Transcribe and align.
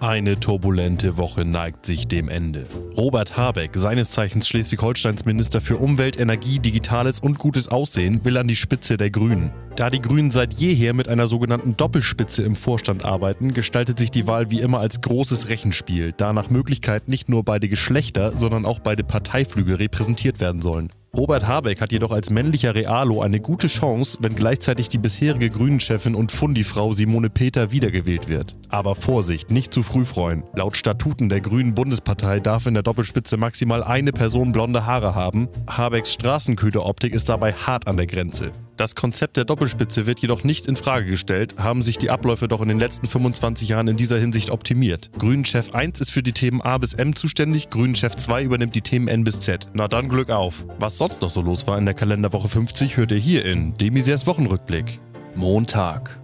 Eine 0.00 0.38
turbulente 0.38 1.16
Woche 1.16 1.44
neigt 1.44 1.84
sich 1.84 2.06
dem 2.06 2.28
Ende. 2.28 2.68
Robert 2.96 3.36
Habeck, 3.36 3.72
seines 3.74 4.10
Zeichens 4.10 4.46
Schleswig-Holsteins 4.46 5.24
Minister 5.24 5.60
für 5.60 5.76
Umwelt, 5.76 6.20
Energie, 6.20 6.60
Digitales 6.60 7.18
und 7.18 7.40
gutes 7.40 7.66
Aussehen, 7.66 8.24
will 8.24 8.38
an 8.38 8.46
die 8.46 8.54
Spitze 8.54 8.96
der 8.96 9.10
Grünen. 9.10 9.50
Da 9.74 9.90
die 9.90 10.00
Grünen 10.00 10.30
seit 10.30 10.52
jeher 10.54 10.94
mit 10.94 11.08
einer 11.08 11.26
sogenannten 11.26 11.76
Doppelspitze 11.76 12.44
im 12.44 12.54
Vorstand 12.54 13.04
arbeiten, 13.04 13.52
gestaltet 13.52 13.98
sich 13.98 14.12
die 14.12 14.28
Wahl 14.28 14.50
wie 14.50 14.60
immer 14.60 14.78
als 14.78 15.00
großes 15.00 15.48
Rechenspiel, 15.48 16.12
da 16.16 16.32
nach 16.32 16.48
Möglichkeit 16.48 17.08
nicht 17.08 17.28
nur 17.28 17.42
beide 17.42 17.68
Geschlechter, 17.68 18.36
sondern 18.36 18.66
auch 18.66 18.78
beide 18.78 19.02
Parteiflügel 19.02 19.74
repräsentiert 19.74 20.38
werden 20.38 20.62
sollen. 20.62 20.90
Robert 21.18 21.48
Habeck 21.48 21.80
hat 21.80 21.90
jedoch 21.90 22.12
als 22.12 22.30
männlicher 22.30 22.76
Realo 22.76 23.20
eine 23.22 23.40
gute 23.40 23.66
Chance, 23.66 24.18
wenn 24.20 24.36
gleichzeitig 24.36 24.88
die 24.88 24.98
bisherige 24.98 25.50
Grünen-Chefin 25.50 26.14
und 26.14 26.30
Fundifrau 26.30 26.92
Simone 26.92 27.28
Peter 27.28 27.72
wiedergewählt 27.72 28.28
wird. 28.28 28.54
Aber 28.68 28.94
Vorsicht, 28.94 29.50
nicht 29.50 29.74
zu 29.74 29.82
früh 29.82 30.04
freuen. 30.04 30.44
Laut 30.54 30.76
Statuten 30.76 31.28
der 31.28 31.40
Grünen 31.40 31.74
Bundespartei 31.74 32.38
darf 32.38 32.66
in 32.66 32.74
der 32.74 32.84
Doppelspitze 32.84 33.36
maximal 33.36 33.82
eine 33.82 34.12
Person 34.12 34.52
blonde 34.52 34.86
Haare 34.86 35.16
haben. 35.16 35.48
Habecks 35.68 36.12
Straßenköderoptik 36.12 37.12
ist 37.12 37.28
dabei 37.28 37.52
hart 37.52 37.88
an 37.88 37.96
der 37.96 38.06
Grenze. 38.06 38.52
Das 38.78 38.94
Konzept 38.94 39.36
der 39.36 39.44
Doppelspitze 39.44 40.06
wird 40.06 40.20
jedoch 40.20 40.44
nicht 40.44 40.68
in 40.68 40.76
Frage 40.76 41.10
gestellt, 41.10 41.56
haben 41.58 41.82
sich 41.82 41.98
die 41.98 42.10
Abläufe 42.10 42.46
doch 42.46 42.60
in 42.60 42.68
den 42.68 42.78
letzten 42.78 43.08
25 43.08 43.70
Jahren 43.70 43.88
in 43.88 43.96
dieser 43.96 44.18
Hinsicht 44.18 44.50
optimiert. 44.50 45.10
Grünen-Chef 45.18 45.74
1 45.74 46.00
ist 46.00 46.12
für 46.12 46.22
die 46.22 46.32
Themen 46.32 46.62
A 46.62 46.78
bis 46.78 46.94
M 46.94 47.16
zuständig, 47.16 47.70
Grünen-Chef 47.70 48.14
2 48.14 48.44
übernimmt 48.44 48.76
die 48.76 48.80
Themen 48.80 49.08
N 49.08 49.24
bis 49.24 49.40
Z. 49.40 49.66
Na 49.72 49.88
dann 49.88 50.08
Glück 50.08 50.30
auf. 50.30 50.64
Was 50.78 50.96
sonst 50.96 51.22
noch 51.22 51.30
so 51.30 51.40
los 51.40 51.66
war 51.66 51.76
in 51.76 51.86
der 51.86 51.94
Kalenderwoche 51.94 52.46
50, 52.46 52.96
hört 52.96 53.10
ihr 53.10 53.18
hier 53.18 53.44
in 53.44 53.74
Demisers 53.74 54.28
Wochenrückblick. 54.28 55.00
Montag. 55.34 56.20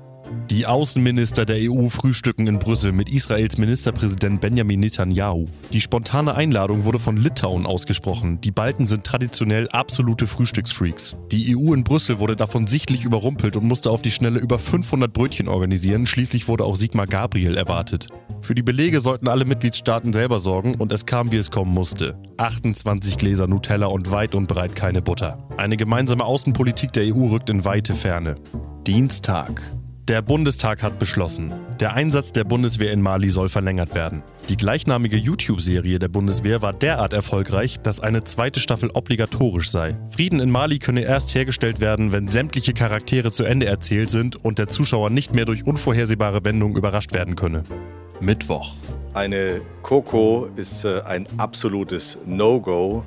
Die 0.51 0.67
Außenminister 0.67 1.45
der 1.45 1.71
EU 1.71 1.89
frühstücken 1.89 2.47
in 2.47 2.59
Brüssel 2.59 2.93
mit 2.93 3.11
Israels 3.11 3.59
Ministerpräsident 3.59 4.41
Benjamin 4.41 4.81
Netanyahu. 4.81 5.47
Die 5.73 5.81
spontane 5.81 6.35
Einladung 6.35 6.85
wurde 6.85 6.99
von 6.99 7.17
Litauen 7.17 7.67
ausgesprochen. 7.67 8.41
Die 8.41 8.51
Balten 8.51 8.87
sind 8.87 9.05
traditionell 9.05 9.69
absolute 9.69 10.27
Frühstücksfreaks. 10.27 11.17
Die 11.33 11.57
EU 11.57 11.75
in 11.75 11.83
Brüssel 11.83 12.19
wurde 12.19 12.37
davon 12.37 12.67
sichtlich 12.67 13.05
überrumpelt 13.05 13.57
und 13.57 13.65
musste 13.65 13.91
auf 13.91 14.03
die 14.03 14.11
Schnelle 14.11 14.39
über 14.39 14.59
500 14.59 15.13
Brötchen 15.13 15.49
organisieren. 15.49 16.07
Schließlich 16.07 16.47
wurde 16.47 16.65
auch 16.65 16.77
Sigmar 16.77 17.07
Gabriel 17.07 17.57
erwartet. 17.57 18.09
Für 18.41 18.55
die 18.55 18.63
Belege 18.63 19.01
sollten 19.01 19.29
alle 19.29 19.45
Mitgliedstaaten 19.45 20.13
selber 20.13 20.39
sorgen 20.39 20.75
und 20.75 20.93
es 20.93 21.07
kam, 21.07 21.33
wie 21.33 21.37
es 21.37 21.51
kommen 21.51 21.73
musste. 21.73 22.19
28 22.37 23.17
Gläser 23.17 23.47
Nutella 23.47 23.87
und 23.87 24.11
weit 24.11 24.35
und 24.35 24.47
breit 24.47 24.77
keine 24.77 25.03
Butter. 25.03 25.49
Eine 25.57 25.77
gemeinsame 25.77 26.25
Außenpolitik 26.25 26.93
der 26.93 27.15
EU 27.15 27.27
rückt 27.29 27.51
in 27.51 27.65
weite 27.65 27.95
Ferne. 27.95 28.37
Dienstag. 28.87 29.63
Der 30.07 30.21
Bundestag 30.21 30.83
hat 30.83 30.99
beschlossen, 30.99 31.55
der 31.81 31.95
Einsatz 31.95 32.31
der 32.31 32.45
Bundeswehr 32.45 32.93
in 32.93 33.01
Mali 33.01 33.31
soll 33.31 33.49
verlängert 33.49 33.95
werden. 33.95 34.23
Die 34.51 34.57
gleichnamige 34.59 35.17
YouTube-Serie 35.17 35.99
der 35.99 36.09
Bundeswehr 36.09 36.61
war 36.61 36.75
derart 36.75 37.15
erfolgreich, 37.15 37.81
dass 37.81 38.01
eine 38.01 38.23
zweite 38.23 38.61
Staffel 38.61 38.91
obligatorisch 38.91 39.71
sei. 39.71 39.97
Frieden 40.11 40.41
in 40.41 40.51
Mali 40.51 40.79
könne 40.79 41.01
erst 41.01 41.35
hergestellt 41.35 41.81
werden, 41.81 42.13
wenn 42.13 42.29
sämtliche 42.29 42.75
Charaktere 42.75 43.31
zu 43.31 43.45
Ende 43.45 43.65
erzählt 43.65 44.11
sind 44.11 44.45
und 44.45 44.59
der 44.59 44.69
Zuschauer 44.69 45.09
nicht 45.09 45.35
mehr 45.35 45.47
durch 45.47 45.67
unvorhersehbare 45.67 46.45
Wendungen 46.45 46.77
überrascht 46.77 47.15
werden 47.15 47.35
könne. 47.35 47.63
Mittwoch. 48.21 48.75
Eine 49.15 49.63
Coco 49.83 50.49
ist 50.57 50.85
äh, 50.85 51.01
ein 51.03 51.27
absolutes 51.39 52.19
No-Go. 52.27 53.05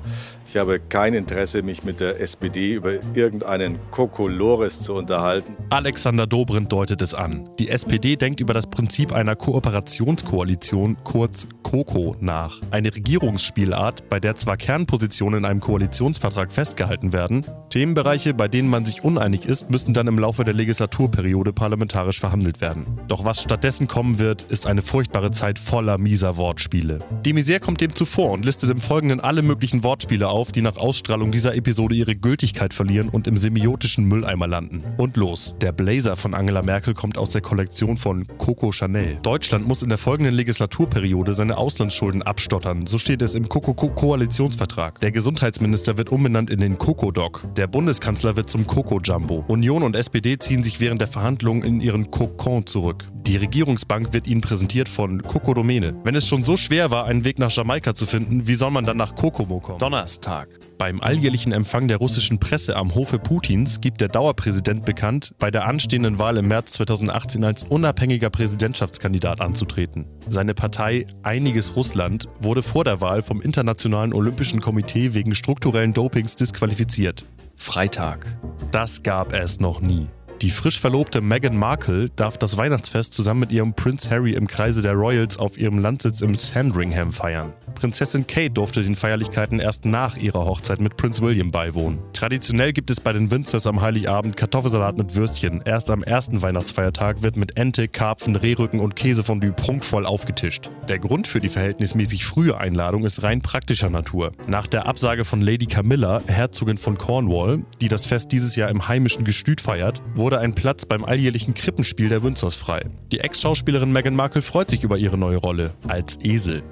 Ich 0.50 0.56
habe 0.56 0.80
kein 0.80 1.12
Interesse, 1.12 1.62
mich 1.62 1.84
mit 1.84 2.00
der 2.00 2.22
SPD 2.22 2.72
über 2.72 2.92
irgendeinen 3.12 3.78
Kokolores 3.90 4.80
zu 4.80 4.94
unterhalten. 4.94 5.54
Alexander 5.68 6.26
Dobrindt 6.26 6.72
deutet 6.72 7.02
es 7.02 7.12
an. 7.12 7.50
Die 7.58 7.68
SPD 7.68 8.16
denkt 8.16 8.40
über 8.40 8.54
das 8.54 8.66
Prinzip 8.66 9.12
einer 9.12 9.36
Kooperationskoalition, 9.36 10.96
kurz 11.04 11.48
KOKO, 11.62 12.12
nach. 12.20 12.62
Eine 12.70 12.94
Regierungsspielart, 12.96 14.08
bei 14.08 14.20
der 14.20 14.36
zwar 14.36 14.56
Kernpositionen 14.56 15.40
in 15.40 15.44
einem 15.44 15.60
Koalitionsvertrag 15.60 16.50
festgehalten 16.50 17.12
werden, 17.12 17.44
Themenbereiche, 17.68 18.32
bei 18.32 18.48
denen 18.48 18.70
man 18.70 18.86
sich 18.86 19.04
uneinig 19.04 19.44
ist, 19.44 19.68
müssen 19.68 19.92
dann 19.92 20.06
im 20.06 20.18
Laufe 20.18 20.44
der 20.44 20.54
Legislaturperiode 20.54 21.52
parlamentarisch 21.52 22.20
verhandelt 22.20 22.62
werden. 22.62 22.86
Doch 23.06 23.26
was 23.26 23.42
stattdessen 23.42 23.86
kommen 23.86 24.18
wird, 24.18 24.44
ist 24.44 24.66
eine 24.66 24.80
furchtbare 24.80 25.30
Zeit 25.30 25.58
voller 25.58 25.98
mieser 25.98 26.38
Wortspiele. 26.38 27.00
De 27.26 27.34
Maizière 27.34 27.60
kommt 27.60 27.82
dem 27.82 27.94
zuvor 27.94 28.30
und 28.30 28.46
listet 28.46 28.70
im 28.70 28.78
Folgenden 28.78 29.20
alle 29.20 29.42
möglichen 29.42 29.84
Wortspiele 29.84 30.26
auf, 30.26 30.37
auf, 30.38 30.52
die 30.52 30.62
nach 30.62 30.76
Ausstrahlung 30.76 31.32
dieser 31.32 31.56
Episode 31.56 31.96
ihre 31.96 32.14
Gültigkeit 32.14 32.72
verlieren 32.72 33.08
und 33.08 33.26
im 33.26 33.36
semiotischen 33.36 34.04
Mülleimer 34.04 34.46
landen. 34.46 34.84
Und 34.96 35.16
los. 35.16 35.56
Der 35.60 35.72
Blazer 35.72 36.16
von 36.16 36.32
Angela 36.32 36.62
Merkel 36.62 36.94
kommt 36.94 37.18
aus 37.18 37.30
der 37.30 37.40
Kollektion 37.40 37.96
von 37.96 38.24
Coco 38.38 38.70
Chanel. 38.70 39.18
Deutschland 39.22 39.66
muss 39.66 39.82
in 39.82 39.88
der 39.88 39.98
folgenden 39.98 40.34
Legislaturperiode 40.34 41.32
seine 41.32 41.56
Auslandsschulden 41.56 42.22
abstottern, 42.22 42.86
so 42.86 42.98
steht 42.98 43.20
es 43.20 43.34
im 43.34 43.48
Coco-Koalitionsvertrag. 43.48 45.00
Der 45.00 45.10
Gesundheitsminister 45.10 45.98
wird 45.98 46.10
umbenannt 46.10 46.50
in 46.50 46.60
den 46.60 46.78
Coco-Doc. 46.78 47.44
Der 47.56 47.66
Bundeskanzler 47.66 48.36
wird 48.36 48.48
zum 48.48 48.64
Coco-Jumbo. 48.64 49.44
Union 49.48 49.82
und 49.82 49.96
SPD 49.96 50.38
ziehen 50.38 50.62
sich 50.62 50.78
während 50.78 51.00
der 51.00 51.08
Verhandlungen 51.08 51.64
in 51.64 51.80
ihren 51.80 52.12
Cocon 52.12 52.64
zurück. 52.64 53.08
Die 53.28 53.36
Regierungsbank 53.36 54.14
wird 54.14 54.26
ihnen 54.26 54.40
präsentiert 54.40 54.88
von 54.88 55.22
Coco 55.22 55.52
Domene. 55.52 55.94
Wenn 56.02 56.14
es 56.14 56.26
schon 56.26 56.42
so 56.42 56.56
schwer 56.56 56.90
war, 56.90 57.04
einen 57.04 57.24
Weg 57.24 57.38
nach 57.38 57.50
Jamaika 57.50 57.94
zu 57.94 58.06
finden, 58.06 58.48
wie 58.48 58.54
soll 58.54 58.70
man 58.70 58.86
dann 58.86 58.96
nach 58.96 59.14
Kokomo 59.14 59.60
kommen? 59.60 59.78
Donnerstag. 59.78 60.48
Tag. 60.48 60.60
Beim 60.78 61.02
alljährlichen 61.02 61.52
Empfang 61.52 61.88
der 61.88 61.98
russischen 61.98 62.40
Presse 62.40 62.74
am 62.74 62.94
Hofe 62.94 63.18
Putins 63.18 63.82
gibt 63.82 64.00
der 64.00 64.08
Dauerpräsident 64.08 64.86
bekannt, 64.86 65.34
bei 65.38 65.50
der 65.50 65.66
anstehenden 65.66 66.18
Wahl 66.18 66.38
im 66.38 66.48
März 66.48 66.72
2018 66.72 67.44
als 67.44 67.64
unabhängiger 67.64 68.30
Präsidentschaftskandidat 68.30 69.42
anzutreten. 69.42 70.06
Seine 70.30 70.54
Partei 70.54 71.06
Einiges 71.22 71.76
Russland 71.76 72.30
wurde 72.40 72.62
vor 72.62 72.84
der 72.84 73.02
Wahl 73.02 73.20
vom 73.20 73.42
Internationalen 73.42 74.14
Olympischen 74.14 74.62
Komitee 74.62 75.12
wegen 75.12 75.34
strukturellen 75.34 75.92
Dopings 75.92 76.34
disqualifiziert. 76.34 77.26
Freitag. 77.56 78.38
Das 78.70 79.02
gab 79.02 79.34
es 79.34 79.60
noch 79.60 79.82
nie. 79.82 80.08
Die 80.42 80.50
frisch 80.50 80.78
verlobte 80.78 81.20
Meghan 81.20 81.56
Markle 81.56 82.10
darf 82.10 82.38
das 82.38 82.56
Weihnachtsfest 82.56 83.12
zusammen 83.12 83.40
mit 83.40 83.50
ihrem 83.50 83.74
Prinz 83.74 84.08
Harry 84.08 84.34
im 84.34 84.46
Kreise 84.46 84.82
der 84.82 84.92
Royals 84.92 85.36
auf 85.36 85.58
ihrem 85.58 85.80
Landsitz 85.80 86.20
im 86.20 86.36
Sandringham 86.36 87.12
feiern. 87.12 87.52
Prinzessin 87.74 88.26
Kate 88.26 88.50
durfte 88.50 88.82
den 88.82 88.94
Feierlichkeiten 88.94 89.58
erst 89.58 89.84
nach 89.84 90.16
ihrer 90.16 90.44
Hochzeit 90.44 90.80
mit 90.80 90.96
Prinz 90.96 91.20
William 91.20 91.50
beiwohnen. 91.50 91.98
Traditionell 92.12 92.72
gibt 92.72 92.90
es 92.90 93.00
bei 93.00 93.12
den 93.12 93.32
Windsors 93.32 93.66
am 93.66 93.80
Heiligabend 93.80 94.36
Kartoffelsalat 94.36 94.96
mit 94.96 95.16
Würstchen. 95.16 95.60
Erst 95.64 95.90
am 95.90 96.04
ersten 96.04 96.40
Weihnachtsfeiertag 96.40 97.22
wird 97.22 97.36
mit 97.36 97.56
Ente, 97.56 97.88
Karpfen, 97.88 98.36
Rehrücken 98.36 98.78
und 98.78 98.94
Käsefondue 98.94 99.52
prunkvoll 99.52 100.06
aufgetischt. 100.06 100.70
Der 100.88 101.00
Grund 101.00 101.26
für 101.26 101.40
die 101.40 101.48
verhältnismäßig 101.48 102.24
frühe 102.24 102.58
Einladung 102.58 103.04
ist 103.04 103.22
rein 103.24 103.42
praktischer 103.42 103.90
Natur. 103.90 104.32
Nach 104.46 104.66
der 104.68 104.86
Absage 104.86 105.24
von 105.24 105.40
Lady 105.40 105.66
Camilla, 105.66 106.22
Herzogin 106.26 106.78
von 106.78 106.96
Cornwall, 106.96 107.64
die 107.80 107.88
das 107.88 108.06
Fest 108.06 108.32
dieses 108.32 108.54
Jahr 108.56 108.70
im 108.70 108.86
heimischen 108.88 109.24
Gestüt 109.24 109.60
feiert, 109.60 110.02
wurde 110.14 110.27
wurde 110.28 110.40
ein 110.40 110.54
Platz 110.54 110.84
beim 110.84 111.06
alljährlichen 111.06 111.54
Krippenspiel 111.54 112.10
der 112.10 112.22
Windsors 112.22 112.54
frei. 112.54 112.84
Die 113.12 113.20
Ex-Schauspielerin 113.20 113.90
Meghan 113.90 114.14
Markle 114.14 114.42
freut 114.42 114.70
sich 114.70 114.84
über 114.84 114.98
ihre 114.98 115.16
neue 115.16 115.38
Rolle 115.38 115.70
als 115.86 116.18
Esel. 116.22 116.62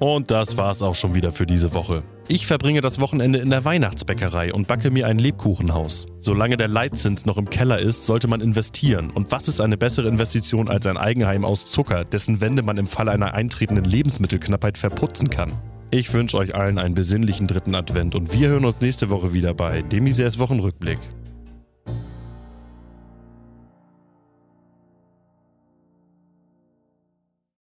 Und 0.00 0.32
das 0.32 0.56
war's 0.56 0.82
auch 0.82 0.96
schon 0.96 1.14
wieder 1.14 1.30
für 1.30 1.46
diese 1.46 1.74
Woche. 1.74 2.02
Ich 2.26 2.48
verbringe 2.48 2.80
das 2.80 2.98
Wochenende 2.98 3.38
in 3.38 3.50
der 3.50 3.64
Weihnachtsbäckerei 3.64 4.52
und 4.52 4.66
backe 4.66 4.90
mir 4.90 5.06
ein 5.06 5.20
Lebkuchenhaus. 5.20 6.06
Solange 6.18 6.56
der 6.56 6.66
Leitzins 6.66 7.24
noch 7.24 7.36
im 7.36 7.48
Keller 7.48 7.78
ist, 7.78 8.04
sollte 8.04 8.26
man 8.26 8.40
investieren. 8.40 9.10
Und 9.10 9.30
was 9.30 9.46
ist 9.46 9.60
eine 9.60 9.76
bessere 9.76 10.08
Investition 10.08 10.68
als 10.68 10.84
ein 10.88 10.96
Eigenheim 10.96 11.44
aus 11.44 11.66
Zucker, 11.66 12.04
dessen 12.04 12.40
Wände 12.40 12.64
man 12.64 12.78
im 12.78 12.88
Falle 12.88 13.12
einer 13.12 13.34
eintretenden 13.34 13.84
Lebensmittelknappheit 13.84 14.76
verputzen 14.76 15.30
kann? 15.30 15.52
Ich 15.92 16.12
wünsche 16.12 16.36
euch 16.36 16.56
allen 16.56 16.78
einen 16.78 16.96
besinnlichen 16.96 17.46
dritten 17.46 17.76
Advent 17.76 18.16
und 18.16 18.32
wir 18.32 18.48
hören 18.48 18.64
uns 18.64 18.80
nächste 18.80 19.08
Woche 19.08 19.32
wieder 19.32 19.54
bei 19.54 19.82
Demisers 19.82 20.40
Wochenrückblick. 20.40 20.98